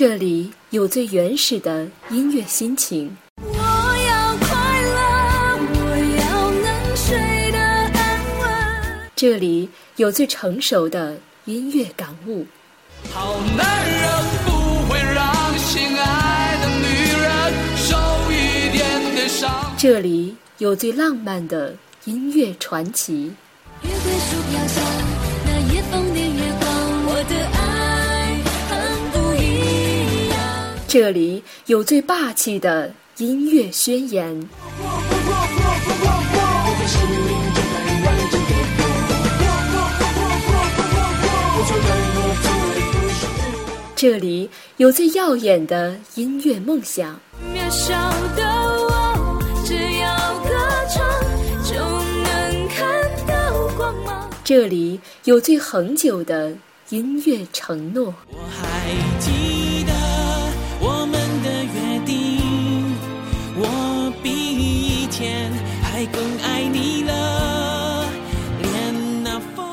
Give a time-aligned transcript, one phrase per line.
[0.00, 3.14] 这里有最原始的音乐心情。
[3.36, 4.96] 我要快乐，
[5.74, 5.78] 我
[6.16, 8.00] 要能睡得安
[8.38, 8.48] 稳。
[9.14, 12.46] 这里有最成熟的音乐感悟。
[13.10, 14.10] 好男人
[14.46, 14.50] 不
[14.90, 16.86] 会让心爱的女
[17.20, 17.94] 人受
[18.32, 19.76] 一点点伤。
[19.76, 21.76] 这里有最浪漫的
[22.06, 23.34] 音乐传奇。
[23.82, 24.80] 月桂树飘下，
[30.92, 34.48] 这里有最霸气的音乐宣言。
[43.94, 47.20] 这里有最耀眼的音乐梦想。
[47.54, 47.94] 渺小
[48.34, 48.44] 的
[48.88, 50.50] 我，只要歌
[50.92, 51.06] 唱
[51.62, 51.74] 就
[52.24, 54.28] 能看到光芒。
[54.42, 56.52] 这里有最恒久的
[56.88, 58.12] 音乐承诺。
[58.26, 59.30] 我还记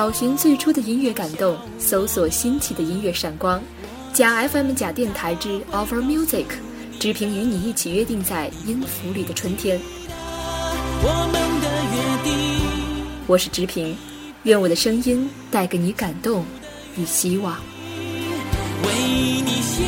[0.00, 3.62] 找寻最初的音乐感动，搜索新奇的音乐闪光。
[4.14, 6.46] 假 FM 假电台之 Our Music，
[6.98, 9.78] 直平与你一起约定在音符里的春天。
[11.02, 13.94] 我们的约定，我是直平，
[14.44, 16.46] 愿我的声音带给你感动
[16.96, 17.58] 与希望。
[18.82, 19.84] 为你写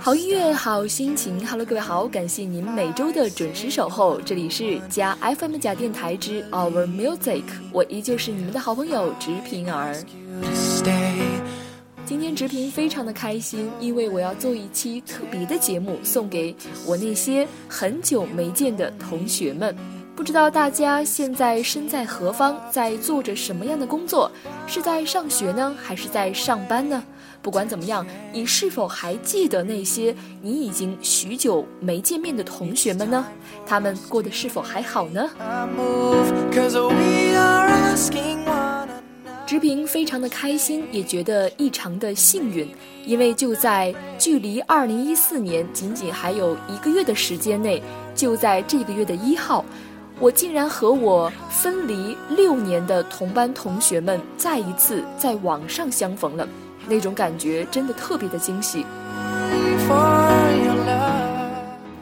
[0.00, 1.46] 好音乐，好心情。
[1.46, 4.20] Hello，各位好，感谢您每周的准时守候。
[4.20, 9.94] 这里是加 FM 假电台之 Our Music，我依旧是你们的好朋友直平儿。
[12.04, 19.74] 今天直平非常的开心，因为我要做一期特别的节目，送给我那些很久没见的同学们。
[20.22, 24.30] 不知道大家现在身在何方，在做着什么样的工作？
[24.68, 27.02] 是在上学呢，还是在上班呢？
[27.42, 33.26] 不管怎么样，你是否还记得那些你已经许久没见面的同学们呢？
[33.66, 35.28] 他们过得是否还好呢？
[39.44, 42.72] 直平非常的开心，也觉得异常的幸运，
[43.04, 47.82] 因为就在距离二零一四年仅仅还有一个月的时间内，
[48.14, 49.64] 就在这个月的一号，
[50.20, 56.46] 我竟然和我分离六年的同班同学们再一次在网上相逢了，
[56.86, 58.84] 那种感觉真的特别的惊喜。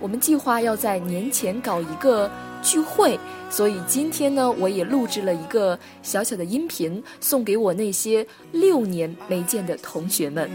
[0.00, 2.30] 我们计划要在年前搞一个
[2.62, 10.50] 聚会，所以今天呢，我也录制了一个小小的音频，送给我那些六年没见的同学们。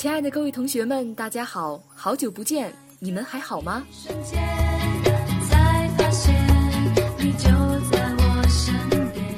[0.00, 3.86] 亲爱的各位同学们，大家好，好久不见，你们还好吗？
[3.92, 4.42] 瞬间
[5.42, 6.34] 才发现
[7.18, 7.50] 你就
[7.90, 8.74] 在我身
[9.12, 9.36] 边。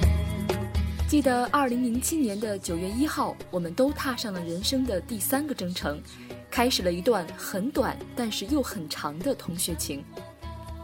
[1.08, 6.00] 记得二零零七年的九月一号，我们都踏上了人生的第三个征程，
[6.48, 10.04] 开始了一段很短但是又很长的同学情。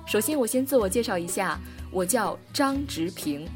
[0.09, 1.57] 首先，我先自我介绍一下，
[1.93, 3.49] 我叫张直平，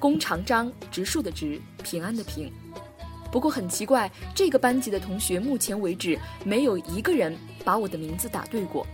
[0.00, 2.52] 弓长张，植树的植，平安的平。
[3.36, 7.36] 不过很奇怪，这个班级的同学目前为止没有一个人
[7.66, 8.86] 把我的名字打对过。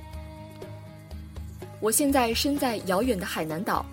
[1.78, 3.86] 我现在身在遥远的海南岛，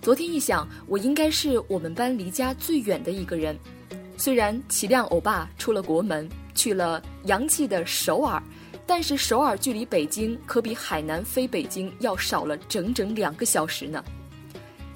[0.00, 3.58] 昨天一想，我应该是我们班离家最远的一个人。
[4.16, 8.40] 虽然齐亮欧巴出了国门，去了洋气的首尔，
[8.86, 14.04] 但是首尔距离北京可比海南飞北京要少了整整两个小时呢。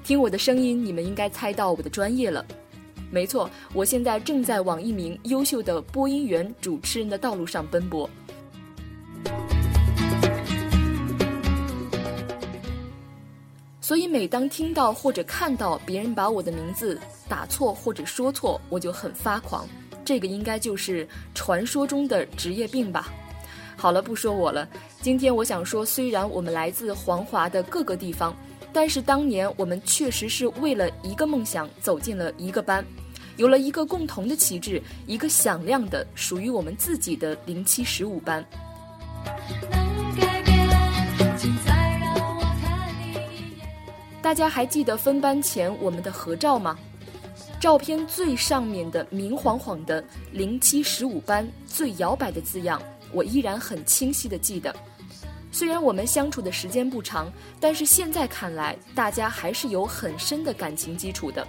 [0.01, 2.45] 听我的声音，你们应该猜到我的专业了。
[3.13, 8.09] 没错，我现在正在往一名优秀的播音员、主持人的道路上奔波。
[13.79, 16.99] 所以每当听到或者看到别人把我的名字
[17.29, 19.67] 打错或者说错，我就很发狂。
[20.03, 23.13] 这个应该就是传说中的职业病吧。
[23.77, 24.67] 好了，不说我了。
[25.01, 28.35] 今天我想说，虽然我们来自黄华的各个地方，
[28.71, 32.83] 但是当年我们确实是为了一个梦想走进了一个班，
[33.37, 38.45] 有了一个共同的旗帜，一个响亮的属于我们自己的零七十五班。
[44.21, 46.77] 大家还记得分班前我们的合照吗？
[47.59, 52.81] 照片最上面的明晃晃的“零七十五班最摇摆”的字样，
[53.11, 54.75] 我依然很清晰的记得。
[55.51, 61.47] 虽然我们相处的时间不长，但是现在看来，大家还是有很深的感情基础的。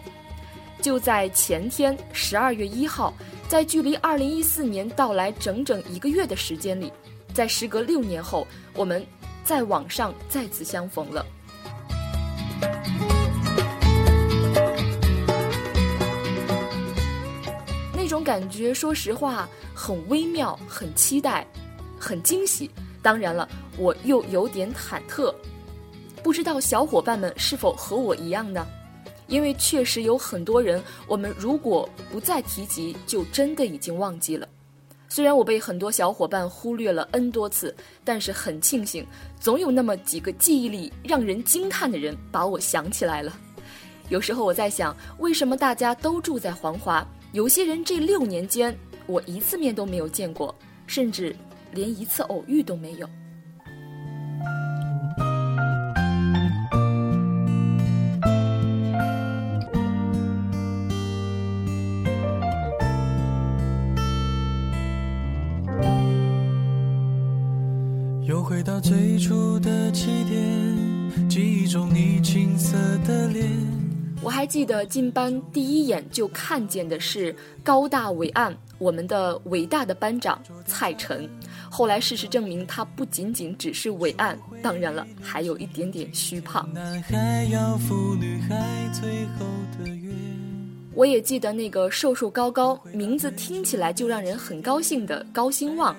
[0.84, 3.10] 就在前天，十二月一号，
[3.48, 6.92] 在距离二零一四年到来整整一个月的时间里，
[7.32, 9.02] 在时隔六年后，我们
[9.44, 11.24] 在网上再次相逢了。
[17.94, 21.46] 那种感觉，说实话，很微妙，很期待，
[21.98, 22.70] 很惊喜。
[23.00, 23.48] 当然了，
[23.78, 25.34] 我又有点忐忑，
[26.22, 28.66] 不知道小伙伴们是否和我一样呢？
[29.26, 34.48] 因为确实有很多人，我们如果不再提及，就真的已经忘记了。
[35.08, 39.06] 虽然我被很多小伙伴忽略了 N 多次，但是很庆幸，
[39.38, 43.32] 总有那么几个记忆力让人惊叹的人把我想起来了。
[44.08, 50.54] 有时候我在想，为什么大家都住在黄华，有些人这六年间我一次面都没有见过，
[50.86, 51.34] 甚至
[51.72, 53.08] 连一次偶遇都没有。
[68.84, 73.50] 最初的起点，记忆中你青涩的脸。
[74.20, 81.26] 我还记得进班第一眼就看见的是高大伟岸，我们的伟大的班长蔡晨。
[81.70, 86.68] 后来事实证明，他不仅仅只是伟岸，当然了，还有一点点虚胖。
[90.96, 95.96] 我也记得那个瘦瘦高高，名字听起来就让人很高兴的高兴旺，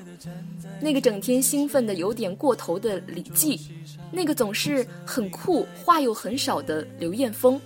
[0.81, 3.59] 那个整天兴奋的有点过头的李记，
[4.11, 7.59] 那个总是很酷话又很少的刘艳峰。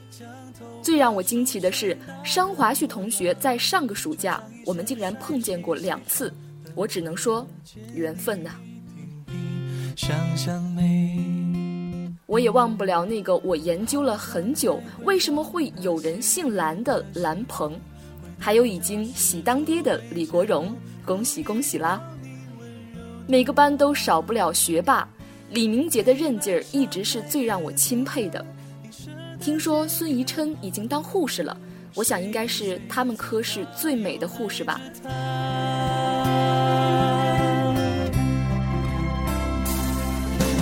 [0.82, 6.34] 最让我惊奇的是，商华旭同学在上个暑假，我们竟然碰见过两次，
[6.74, 7.46] 我只能说
[7.94, 8.52] 缘分呐、
[12.26, 17.78] 我也忘不了那个我研究了很久，为什么会有人姓蓝的蓝鹏，
[18.38, 20.74] 还有已经喜当爹的李国荣，
[21.04, 22.02] 恭喜恭喜啦！
[23.30, 25.08] 每个班都少不了学霸，
[25.52, 28.44] 李明杰的韧劲儿一直是最让我钦佩的。
[29.40, 31.56] 听说孙怡琛已经当护士了，
[31.94, 34.82] 我想应该是他们科室最美的护士吧。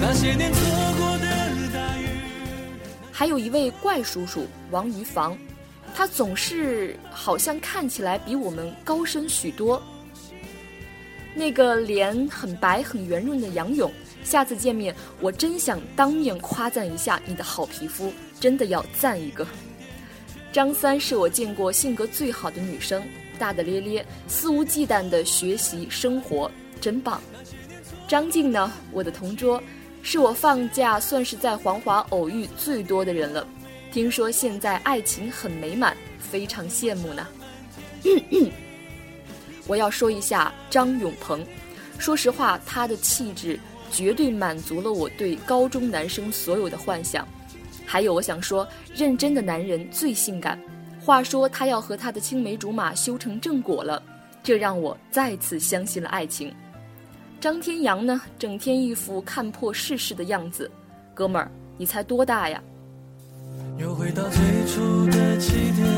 [0.01, 0.61] 那些年错
[0.97, 1.25] 过的
[1.73, 2.07] 大雨。
[3.13, 5.37] 还有一位怪叔叔王于房，
[5.95, 9.81] 他总是好像看起来比我们高深许多。
[11.37, 13.91] 那个脸很白很圆润的杨勇，
[14.23, 19.45] 下次见面我真想当面夸赞一下你的好皮肤，真的要赞一个。
[20.51, 23.03] 张三是我见过性格最好的女生，
[23.37, 26.49] 大大咧咧，肆无忌惮的学习生活，
[26.81, 27.21] 真棒。
[28.07, 29.61] 张静呢，我的同桌，
[30.01, 33.47] 是我放假算是在黄华偶遇最多的人了。
[33.91, 37.27] 听说现在爱情很美满，非常羡慕呢。
[39.67, 41.45] 我要说一下张永鹏，
[41.97, 43.59] 说实话，他的气质
[43.91, 47.27] 绝对满足了我对高中男生所有的幻想。
[47.85, 50.59] 还有，我想说，认真的男人最性感。
[50.99, 54.01] 话说他要和他的青梅竹马修成正果了，
[54.43, 56.53] 这让我再次相信了爱情。
[57.39, 60.69] 张天阳呢，整天一副看破世事的样子。
[61.13, 62.61] 哥们儿，你才多大呀？
[63.77, 65.96] 又回到最初的起点，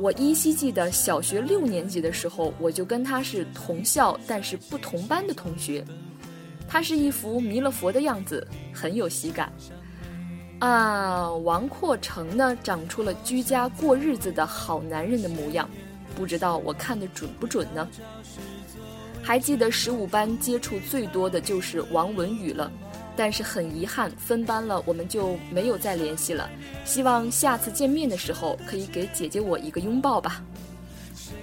[0.00, 5.84] 我依稀记得小学六年级的时候，我就跟他是同校但是不同班的同学。
[6.68, 9.52] 他是一副弥勒佛的样子，很有喜感。
[10.60, 15.68] 啊，王阔成呢，长出了居家过日子的好男人的模样，
[16.14, 17.88] 不知道我看的准不准呢？
[19.22, 22.70] 还记得十五班接触最多的就是王文宇了，
[23.18, 26.48] 但是很遗憾，分班了，我们就没有再联系了。
[26.84, 30.40] 希望下次见面的时候可以给姐姐我一个拥抱吧。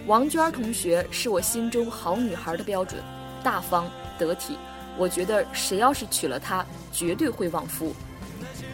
[0.07, 3.03] 王娟同学是我心中好女孩的标准，
[3.43, 4.57] 大方得体，
[4.97, 7.93] 我觉得谁要是娶了她，绝对会旺夫。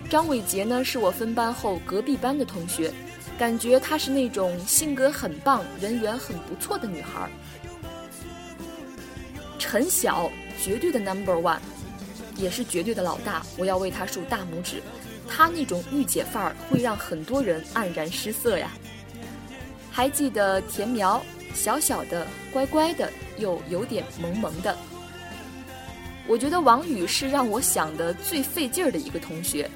[0.07, 2.93] 张伟杰呢，是我分班后隔壁班的同学，
[3.35, 7.27] 感觉她是那种性格很棒、人缘很不错的女孩。
[9.57, 10.29] 陈晓
[10.61, 11.57] 绝对的 number one，
[12.35, 14.81] 也是绝对的老大，我要为他竖大拇指。
[15.27, 18.71] 他那种御姐范儿会让很多人黯然失色呀。
[19.89, 21.23] 还记得田苗，
[21.53, 24.75] 小小的、乖乖的，又有点萌萌的。
[26.27, 29.69] 我觉得王宇是让我想的最费劲儿的一个同学。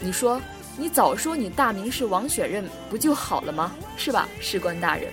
[0.00, 0.40] 你说，
[0.76, 3.74] 你早说你大名是王选任不就好了吗？
[3.96, 5.10] 是吧，士官大人？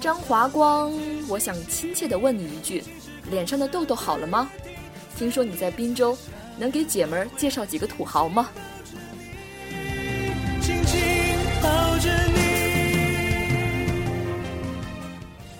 [0.00, 0.92] 张华光，
[1.28, 2.82] 我想亲切地问你一句：
[3.30, 4.50] 脸上的痘痘好了吗？
[5.22, 6.18] 听说你在滨州，
[6.58, 8.50] 能给姐们儿介绍几个土豪吗？
[10.60, 11.00] 紧紧
[11.62, 12.42] 抱着你。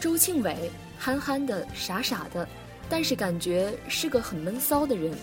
[0.01, 2.49] 周庆伟，憨憨的，傻傻的，
[2.89, 5.17] 但是感觉是个很闷骚的人。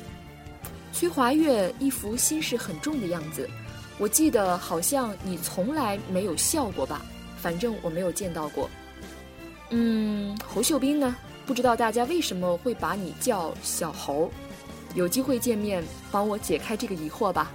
[0.93, 3.45] 屈华月一副心事很重的样子，
[3.97, 7.01] 我记得好像你从来没有笑过吧？
[7.41, 8.69] 反正我没有见到过。
[9.71, 11.13] 嗯，侯秀斌呢？
[11.49, 14.29] 不知道大家为什么会把你叫小猴？
[14.93, 17.51] 有机会见面，帮我解开这个疑惑吧。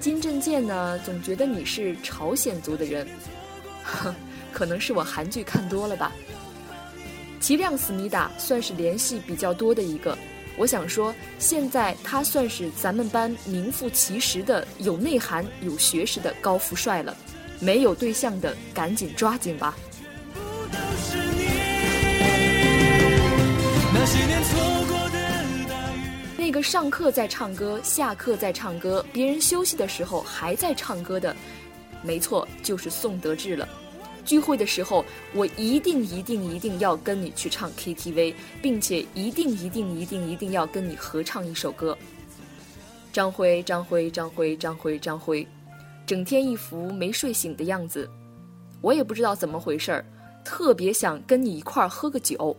[0.00, 3.08] 金正健呢，总觉得你是朝鲜族的人，
[3.82, 4.14] 呵，
[4.52, 6.12] 可能是我韩剧看多了吧。
[7.40, 10.14] 齐亮思密达算是联系比较多的一个，
[10.58, 17.16] 我想说，现在他算是咱们班名副其实的有内涵、有学识的高富帅了。
[17.60, 19.74] 没有对象的，赶紧抓紧吧。
[26.36, 26.52] 那。
[26.52, 31.34] 个上课在唱歌，下课在唱歌，别人休息的时候还在唱歌的，
[32.00, 33.68] 没错，就是宋德志了。
[34.24, 41.98] 聚会的时候，我一定一定一定要跟你去唱 KTV，并且一定一定一定一定要跟你合唱一首歌。
[43.12, 45.44] 张辉，张辉，张辉，张辉，张辉，
[46.06, 48.08] 整天一副没睡醒的样子，
[48.80, 50.04] 我也不知道怎么回事儿，
[50.44, 52.56] 特别想跟你一块儿喝个酒。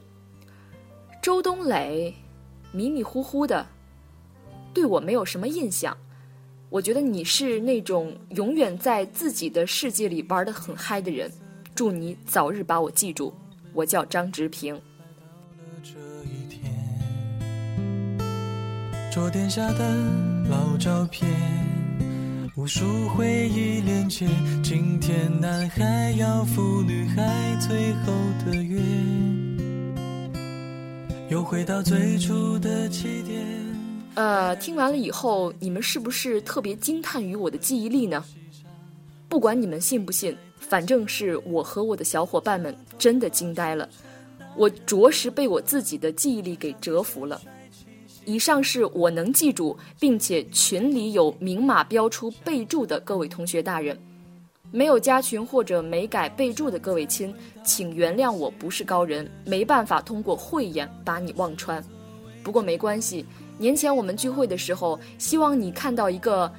[1.25, 2.13] 周冬磊，
[2.71, 3.65] 迷迷糊糊的，
[4.75, 5.97] 对我没有什么印象。
[6.69, 11.31] 我觉得你是那种永远在自己的世界里玩的很嗨的人。
[11.73, 13.33] 祝你早日把我记住，
[13.73, 14.79] 我叫张直平。
[15.81, 15.93] 这
[16.25, 16.71] 一天，
[19.11, 19.95] 桌垫下的
[20.47, 21.27] 老照片，
[22.55, 24.27] 无数回忆连接。
[24.63, 28.13] 今天男孩要赴女孩最后
[28.45, 28.79] 的约，
[31.35, 33.45] 又回到最初的起点。
[34.13, 38.23] 呃，听完了以后，你们是不是特别惊叹于我的记忆力呢？
[39.27, 43.89] 不管你们信不信，反正是我和我的小伙伴们真的惊呆了，
[44.55, 47.41] 我着实被我自己的记忆力给折服了。
[48.23, 53.99] 以上是我能记住，并且群里有明码标出备注的各位同学大人，
[54.75, 61.81] 没有加群或者没改备注的各位亲，请原谅我不是高人，没办法通过慧眼把你望穿。
[62.43, 63.25] 不过没关系，
[63.57, 66.51] 年前我们聚会的时候，希望你看到一个。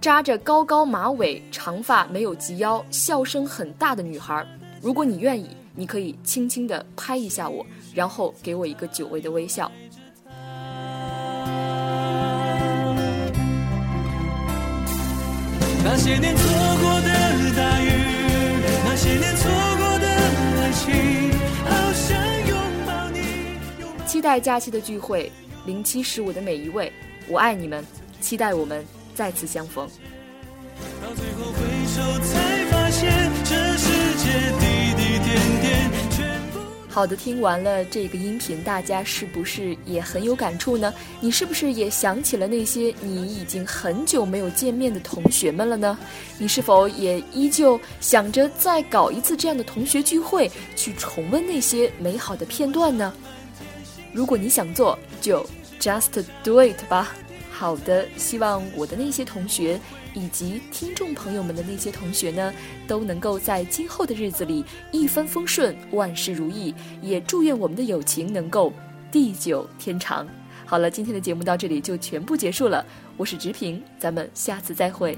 [0.00, 4.46] 扎着高高马尾、长发没有及腰、笑声很大的女孩，
[4.82, 9.72] 如果你愿意，你可以轻轻地拍一下我，然后给我一个久违的微笑。
[15.82, 16.53] 那些年错
[17.56, 17.90] 大雨，
[18.84, 20.06] 那些年错过的
[20.60, 21.30] 爱情，
[21.64, 22.16] 好想
[22.48, 22.56] 拥
[22.86, 23.18] 抱你。
[24.06, 25.30] 期待假期的聚会，
[25.66, 26.92] 零七十五的每一位，
[27.28, 27.84] 我爱你们，
[28.20, 28.84] 期待我们。
[29.14, 29.88] 再次相逢。
[31.00, 34.24] 到最后回首，才发现这世界
[34.58, 34.64] 滴
[34.96, 36.13] 滴点点。
[36.94, 40.94] 好的，听完了这个音频，大家是不是也很有感触呢？
[41.20, 45.98] 你是不是也想起了那些你已经很久没有见面的同学们了呢？
[46.38, 53.12] 你是否也依旧想着再搞一次这样的同学聚会，去重温那些美好的片段呢？
[54.12, 55.44] 如果你想做，就
[55.80, 57.12] just do it 吧。
[57.50, 59.80] 好的，希望我的那些同学
[60.14, 62.54] 以及听众朋友们的那些同学呢，
[62.86, 66.74] 都能够在今后的日子里一帆风顺，万事如意。
[67.02, 68.72] 也祝愿我们的友情能够
[69.10, 70.26] 地久天长。
[70.64, 72.84] 好了，今天的节目到这里就全部结束了。
[73.16, 75.14] 我是直平，咱们下次再会。